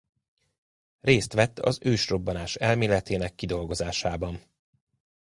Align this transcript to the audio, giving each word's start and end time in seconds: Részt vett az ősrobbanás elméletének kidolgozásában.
Részt 1.01 1.33
vett 1.33 1.59
az 1.59 1.79
ősrobbanás 1.81 2.55
elméletének 2.55 3.35
kidolgozásában. 3.35 4.41